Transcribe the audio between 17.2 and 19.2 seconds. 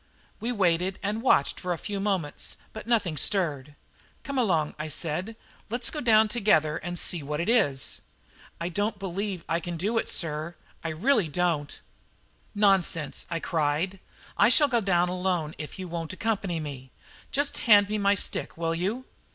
Just hand me my stick, will you?"